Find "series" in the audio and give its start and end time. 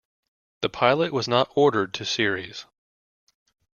2.05-2.65